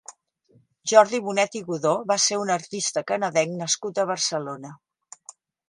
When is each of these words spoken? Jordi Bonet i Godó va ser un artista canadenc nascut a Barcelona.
Jordi 0.91 1.19
Bonet 1.25 1.57
i 1.59 1.61
Godó 1.67 1.91
va 2.13 2.17
ser 2.25 2.41
un 2.45 2.53
artista 2.55 3.05
canadenc 3.13 3.55
nascut 3.61 4.01
a 4.01 4.09
Barcelona. 4.15 4.77